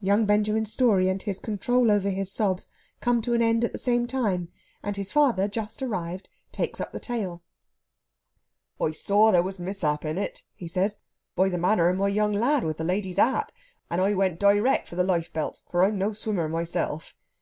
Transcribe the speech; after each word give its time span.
Young 0.00 0.24
Benjamin's 0.24 0.72
story 0.72 1.10
and 1.10 1.20
his 1.22 1.38
control 1.40 1.90
over 1.90 2.08
his 2.08 2.32
sobs 2.32 2.68
come 3.00 3.20
to 3.20 3.34
an 3.34 3.42
end 3.42 3.62
at 3.66 3.72
the 3.72 3.78
same 3.78 4.06
time, 4.06 4.48
and 4.82 4.96
his 4.96 5.12
father, 5.12 5.46
just 5.46 5.82
arrived, 5.82 6.30
takes 6.52 6.80
up 6.80 6.90
the 6.90 6.98
tale. 6.98 7.42
"I 8.80 8.92
saw 8.92 9.30
there 9.30 9.42
was 9.42 9.58
mishap 9.58 10.06
in 10.06 10.16
it," 10.16 10.42
he 10.54 10.68
says, 10.68 11.00
"by 11.36 11.50
the 11.50 11.58
manner 11.58 11.90
of 11.90 11.98
my 11.98 12.08
young 12.08 12.32
lad 12.32 12.64
with 12.64 12.78
the 12.78 12.82
lady's 12.84 13.18
hat, 13.18 13.52
and 13.90 14.00
I 14.00 14.14
went 14.14 14.40
direct 14.40 14.88
for 14.88 14.96
the 14.96 15.04
life 15.04 15.30
belt, 15.34 15.60
for 15.70 15.84
I'm 15.84 15.98
no 15.98 16.14
swimmer 16.14 16.48
myself. 16.48 17.14